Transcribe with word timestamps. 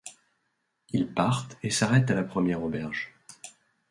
Ils 0.89 1.13
partent 1.13 1.59
et 1.61 1.69
s’arrêtent 1.69 2.09
à 2.09 2.15
la 2.15 2.23
première 2.23 2.63
auberge. 2.63 3.13